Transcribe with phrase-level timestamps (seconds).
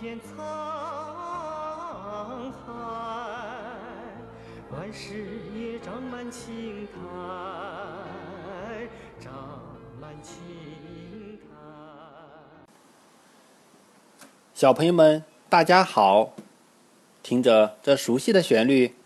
[0.00, 0.32] 桑田沧
[2.64, 2.72] 海，
[4.72, 6.98] 万事也长满青苔，
[9.20, 9.30] 长
[10.00, 11.48] 满青苔。
[14.54, 16.30] 小朋友们，大家好！
[17.22, 18.96] 听着这熟悉的旋律，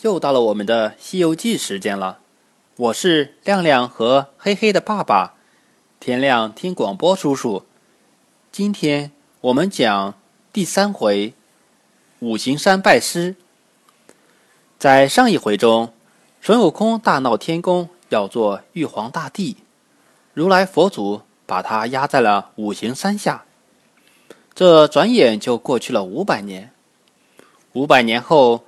[0.00, 2.18] 又到了我们的《西游记》时间了。
[2.76, 5.34] 我是亮亮和黑黑的爸爸，
[6.00, 7.64] 天亮听广播叔叔。
[8.50, 10.14] 今天我们讲
[10.52, 11.32] 第三回
[12.18, 13.36] 五行山拜师。
[14.80, 15.92] 在上一回中，
[16.42, 19.58] 孙悟空大闹天宫，要做玉皇大帝，
[20.34, 23.44] 如来佛祖把他压在了五行山下。
[24.52, 26.72] 这转眼就过去了五百年。
[27.74, 28.64] 五百年后，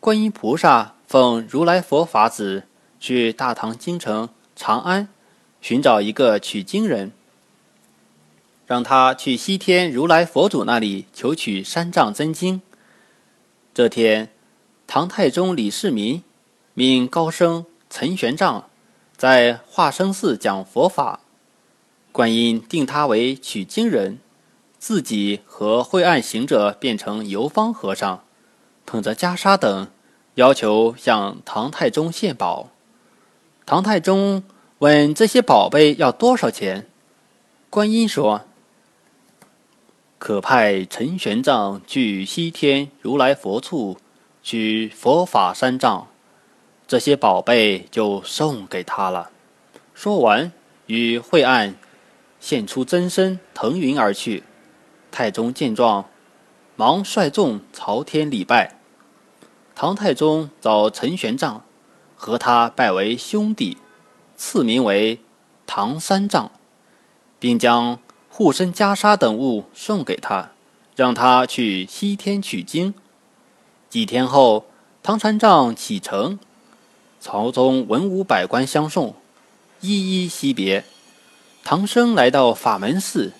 [0.00, 2.64] 观音菩萨奉如来佛法旨，
[2.98, 5.08] 去大唐京城长安
[5.60, 7.12] 寻找一个取经人，
[8.70, 12.62] 让他去西天如来佛祖那里求取三藏真经。
[13.74, 14.30] 这天，
[14.86, 16.22] 唐太宗李世民
[16.74, 18.62] 命高僧陈玄奘
[19.16, 21.18] 在化生寺讲佛法，
[22.12, 24.20] 观音定他为取经人，
[24.78, 28.22] 自己和惠岸行者变成游方和尚。
[28.86, 29.88] 捧着袈裟等，
[30.36, 32.68] 要求向唐太宗献宝。
[33.66, 34.44] 唐太宗
[34.78, 36.86] 问这些宝贝要多少钱？
[37.68, 38.42] 观音说
[40.20, 43.96] ：“可派陈玄奘去西天如来佛处
[44.42, 46.08] 取佛法三藏，
[46.86, 49.30] 这些宝贝就送给他了。”
[49.94, 50.52] 说完，
[50.86, 51.74] 与惠岸
[52.38, 54.44] 现出真身，腾云而去。
[55.10, 56.04] 太宗见状，
[56.76, 58.78] 忙率众朝天礼拜。
[59.74, 61.60] 唐太宗找陈玄奘，
[62.14, 63.78] 和他拜为兄弟，
[64.36, 65.18] 赐名为
[65.66, 66.50] 唐三藏，
[67.38, 67.98] 并将
[68.30, 70.52] 护身袈裟等物送给他，
[70.96, 72.94] 让他去西天取经。
[73.90, 74.64] 几天后，
[75.02, 76.38] 唐三藏启程，
[77.20, 79.14] 朝中文武百官相送，
[79.80, 80.84] 依依惜别。
[81.64, 83.32] 唐僧来到法门寺，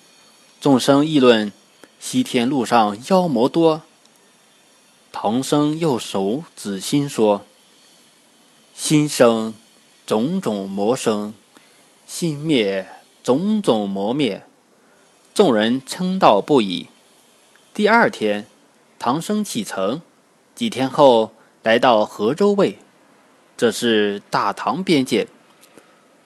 [0.59, 1.51] 众生议论
[1.99, 3.81] 西天路上妖魔多。
[5.11, 7.45] 唐僧又手指心说
[8.75, 9.53] ：“心生
[10.05, 11.33] 种种魔生，
[12.05, 12.87] 心灭
[13.23, 14.43] 种种魔灭。”
[15.33, 16.87] 众人称道不已。
[17.73, 18.45] 第二天，
[18.99, 20.01] 唐僧启程，
[20.53, 21.31] 几天后
[21.63, 22.79] 来到河州卫，
[23.55, 25.27] 这是大唐边界。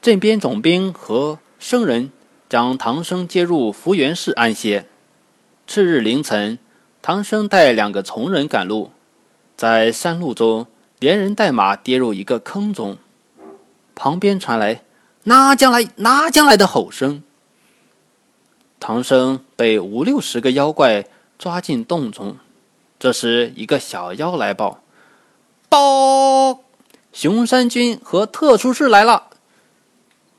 [0.02, 2.12] 镇边总兵和僧人
[2.50, 4.88] 将唐僧接入福源寺安歇。
[5.68, 6.60] 次日凌晨。
[7.02, 8.90] 唐僧带两个从人赶路，
[9.56, 10.66] 在山路中
[10.98, 12.98] 连人带马跌入一个坑中，
[13.94, 14.82] 旁边传来
[15.26, 17.22] “那将来，那将来”的吼声。
[18.88, 21.08] 唐僧被五六十个妖怪
[21.40, 22.38] 抓进洞中。
[23.00, 24.80] 这时，一个小妖来报
[25.68, 26.60] ：“报，
[27.12, 29.32] 熊山君和特出事来了。”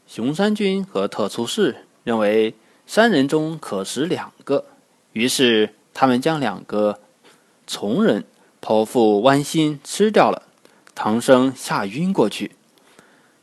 [0.06, 2.54] 熊山君和特出事认为
[2.86, 4.64] 三人中可食两个，
[5.12, 5.74] 于是。
[5.92, 7.00] 他们将两个
[7.66, 8.24] 从人
[8.60, 10.42] 剖腹剜心吃掉了，
[10.94, 12.52] 唐僧吓晕过去。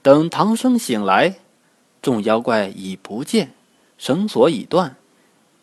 [0.04, 1.40] 等唐僧醒来，
[2.00, 3.54] 众妖怪已不见，
[4.04, 4.98] 绳索已断。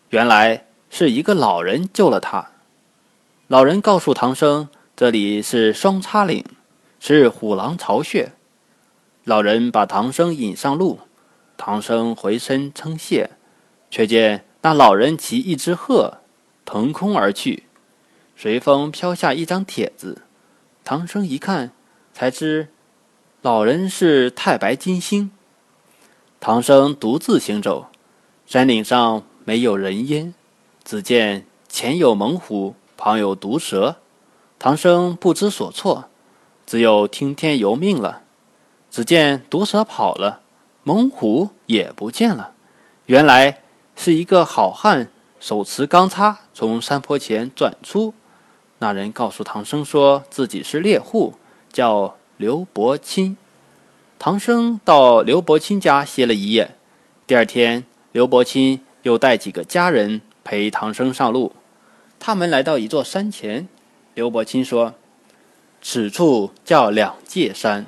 [0.09, 2.53] 原来是一个老人救了他。
[3.45, 6.43] 老人告诉唐僧，这里是双叉岭，
[6.99, 8.31] 是虎狼巢穴。
[9.25, 11.01] 老人把唐僧引上路，
[11.55, 13.29] 唐僧回身称谢，
[13.91, 16.17] 却见那老人骑一只鹤。
[16.65, 17.65] 腾空而去，
[18.35, 20.23] 随风飘下一张帖子。
[20.83, 21.73] 唐僧一看，
[22.11, 22.69] 才知
[23.43, 25.29] 老人是太白金星。
[26.39, 27.90] 唐僧独自行走，
[28.45, 30.33] 山岭上没有人烟，
[30.83, 33.97] 只见前有猛虎，旁有毒蛇。
[34.59, 36.05] 唐僧不知所措，
[36.65, 38.21] 只有听天由命了。
[38.89, 40.41] 只见毒蛇跑了，
[40.83, 42.53] 猛虎也不见了。
[43.05, 43.61] 原来
[43.95, 45.09] 是一个好汉。
[45.39, 48.13] 手持钢叉从山坡前转出，
[48.77, 51.33] 那人告诉唐僧说自己是猎户，
[51.73, 53.35] 叫刘伯钦。
[54.19, 56.75] 唐僧到刘伯钦家歇了一夜。
[57.25, 61.53] 第二天，刘伯钦又带几个家人陪唐僧上路。
[62.19, 63.67] 他们来到一座山前，
[64.13, 64.93] 刘伯钦说
[65.81, 67.85] ：“此处叫两界山，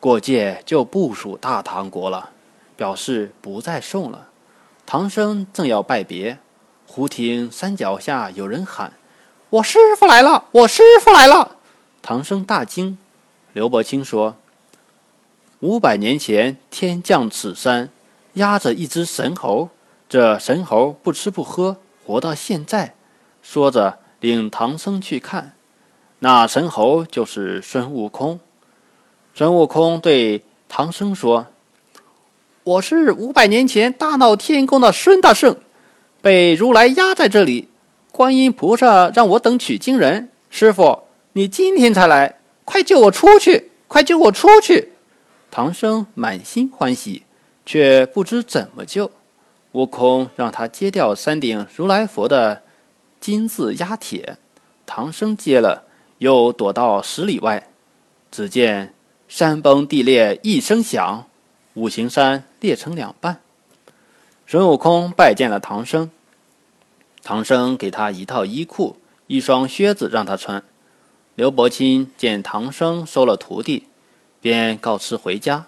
[0.00, 2.30] 过界就不属大唐国了，
[2.76, 4.28] 表示不再送了。”
[4.86, 6.38] 唐僧正要拜别。
[6.86, 8.94] 忽听山脚下有人喊
[9.50, 10.46] ：“我师傅来了！
[10.52, 11.56] 我师傅来了！”
[12.00, 12.96] 唐僧大惊。
[13.52, 14.36] 刘伯钦说
[15.60, 17.90] ：“五百年前天降此山，
[18.34, 19.68] 压着一只神猴。
[20.08, 22.94] 这神猴不吃不喝，活到现在。
[23.42, 25.52] 说着领唐僧去看。
[26.20, 28.40] 那神猴就是孙悟空。
[29.34, 31.46] 孙悟空对唐僧说
[32.64, 35.56] ：“我是五百年前大闹天宫的孙大圣，
[36.20, 37.68] 被如来压在这里。
[38.10, 40.30] 观音菩萨让我等取经人。
[40.50, 41.04] 师傅，
[41.34, 43.70] 你今天才来，快救我出去！
[43.86, 44.92] 快救我出去！”
[45.50, 47.22] 唐僧满心欢喜，
[47.68, 49.10] 却不知怎么救。
[49.72, 52.62] 悟空让他揭掉山顶如来佛的
[53.20, 54.38] 金字压铁，
[54.86, 55.84] 唐僧接了。
[56.16, 57.68] 又躲到十里外，
[58.30, 58.92] 只见
[59.28, 61.26] 山崩地裂一声响，
[61.74, 63.40] 五行山裂成两半。
[64.44, 66.10] 孙悟空拜见了唐僧，
[67.22, 68.96] 唐僧给他一套衣裤、
[69.28, 70.64] 一双靴子让他穿。
[71.36, 73.86] 刘伯钦见唐僧收了徒弟，
[74.40, 75.66] 便告辞回家。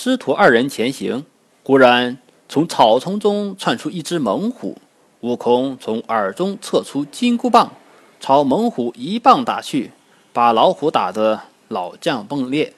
[0.00, 1.26] 师徒二人前行，
[1.64, 2.18] 忽然
[2.48, 4.78] 从草丛中窜出一只猛虎，
[5.22, 7.72] 悟空从耳中测出金箍棒。
[8.20, 9.90] 朝猛虎一棒打去，
[10.32, 12.74] 把老虎打得老将崩裂。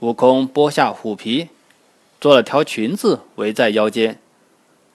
[0.00, 1.50] 悟空剥下虎皮，
[2.20, 4.18] 做了条裙子围在腰间。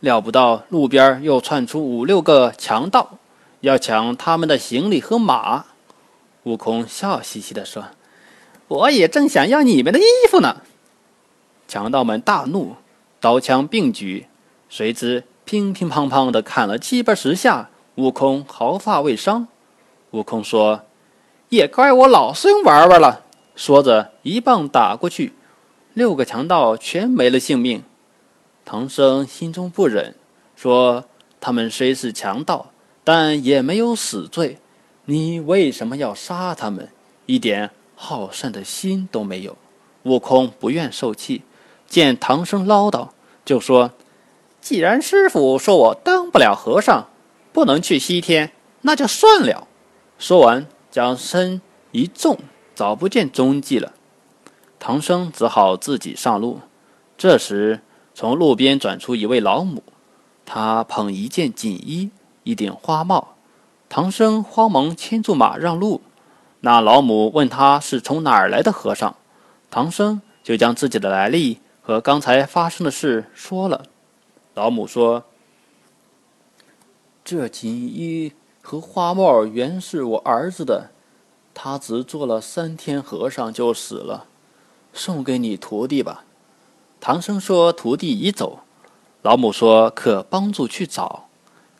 [0.01, 3.17] 料不到路边又窜出五六个强盗，
[3.61, 5.67] 要抢他们的行李和马。
[6.43, 7.85] 悟空笑嘻嘻地说
[8.67, 10.61] ：“我也正想要你们的衣服呢。”
[11.67, 12.75] 强盗们大怒，
[13.19, 14.27] 刀枪并举，
[14.69, 17.69] 谁知乒乒乓乓地砍了七八十下。
[17.95, 19.47] 悟空毫发未伤，
[20.11, 20.81] 悟空说
[21.47, 23.23] ：“也怪我老孙玩玩了。”
[23.55, 25.31] 说着一棒打过去，
[25.93, 27.83] 六个强盗全没了性命。
[28.65, 30.13] 唐僧心中不忍，
[30.57, 31.05] 说
[31.39, 32.69] ：“他们虽是强盗，
[33.05, 34.57] 但也没有死罪，
[35.05, 36.89] 你为什么要杀他们？
[37.27, 39.57] 一点好善的心都没有。”
[40.03, 41.43] 悟空不愿受气，
[41.87, 43.09] 见唐僧唠叨，
[43.43, 43.91] 就说
[44.61, 47.07] ：“既然师傅说我当不了和尚。”
[47.55, 48.51] 不能去西天，
[48.81, 49.65] 那就算了。
[50.19, 51.61] 说完，将身
[51.93, 52.37] 一纵，
[52.75, 53.93] 找不见踪迹了。
[54.77, 56.59] 唐僧只好自己上路。
[57.17, 57.79] 这时，
[58.13, 59.81] 从路边转出一位老母，
[60.45, 62.11] 她捧一件锦衣，
[62.43, 63.35] 一顶花帽。
[63.87, 66.01] 唐僧慌忙牵住马让路。
[66.61, 69.15] 那老母问他是从哪儿来的和尚，
[69.69, 73.85] 唐僧就将自己的来历和刚才发生的事说了。
[74.53, 75.23] 老母说。
[77.27, 80.91] 这锦衣和花帽原是我儿子的，
[81.55, 84.25] 他只做了三天和尚就死了，
[84.93, 86.23] 送给你徒弟吧。
[87.01, 88.59] 唐僧说：“徒弟已走。”
[89.23, 91.25] 老母说：“可帮助去找。”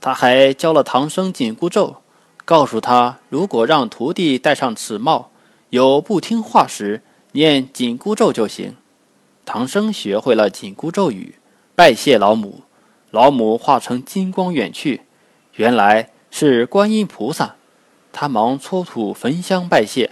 [0.02, 1.98] 他还教了唐僧紧箍咒，
[2.46, 5.32] 告诉他如果让徒弟戴上此帽，
[5.72, 7.02] 有不听话时
[7.32, 8.76] 念紧箍咒就行。
[9.44, 11.36] 唐僧学会了紧箍咒语，
[11.76, 12.62] 拜谢老母。
[13.10, 15.02] 老母化成金光远去。
[15.54, 17.56] 原来是观音菩萨，
[18.12, 20.12] 他忙搓土焚香拜谢。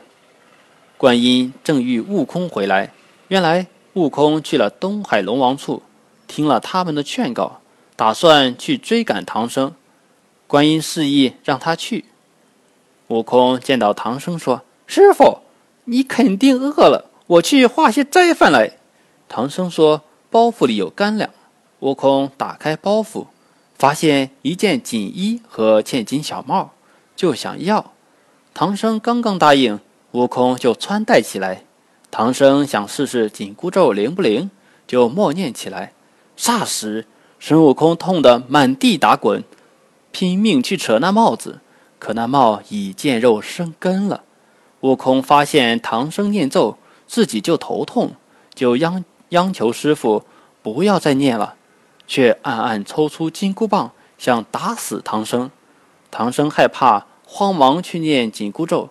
[0.98, 2.94] 观音正遇悟空回来，
[3.28, 5.84] 原来悟空去了东海龙王处，
[6.28, 7.60] 听了他们的劝告，
[7.96, 9.76] 打算去追赶唐僧。
[10.48, 12.06] 观音示意让他去。
[13.08, 15.40] 悟空见到唐僧说：“师傅，
[15.86, 18.78] 你肯定饿了，我去化些斋饭来。”
[19.30, 21.30] 唐僧说：“包袱里有干粮。”
[21.80, 23.28] 悟空打开包袱。
[23.76, 26.72] 发现一件锦衣和嵌金小帽，
[27.18, 27.92] 就想要。
[28.54, 29.78] 唐僧刚刚答应，
[30.12, 31.66] 悟空就穿戴起来。
[32.10, 34.50] 唐僧想试试紧箍咒灵不灵，
[34.88, 35.92] 就默念起来。
[36.38, 37.06] 霎时，
[37.42, 39.44] 孙悟空痛得满地打滚，
[40.12, 41.60] 拼命去扯那帽子，
[42.04, 44.24] 可那帽已见肉生根了。
[44.82, 48.12] 悟空发现唐僧念咒，自己就头痛，
[48.54, 50.26] 就央央求师傅
[50.62, 51.56] 不要再念了。
[52.06, 55.50] 却暗暗抽出金箍棒，想打死唐僧。
[56.12, 58.90] 唐僧害怕，慌忙去念紧箍咒。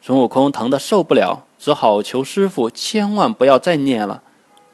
[0.00, 4.22] 孙悟空疼得受不了，只好求师傅千万不要再念了。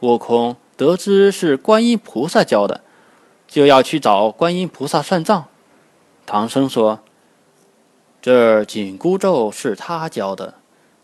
[0.01, 2.83] 悟空得知是观音菩萨教的，
[3.49, 5.47] 就要去找观音菩萨算账。
[6.27, 7.01] 唐僧说
[8.23, 10.55] ：“这紧箍咒是他教的，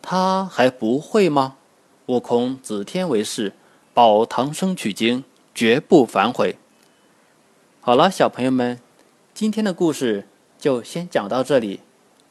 [0.02, 1.56] 他还不会吗？”
[2.06, 3.54] 悟空子天为誓，
[3.94, 6.56] 保唐僧取经，绝不反悔。
[7.80, 8.78] 好了，小朋友们，
[9.32, 11.80] 今天的故事就先讲到这里，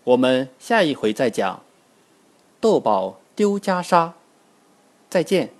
[0.03, 1.63] 我们下一回再讲。
[2.61, 4.11] 豆宝丢袈裟，
[5.09, 5.54] 再见。